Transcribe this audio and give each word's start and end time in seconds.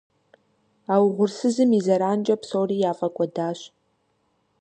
А 0.93 0.95
угъурсызым 1.05 1.71
и 1.77 1.79
зэранкӏэ 1.85 2.35
псори 2.41 2.77
яфӏэкӏуэдащ. 2.89 3.59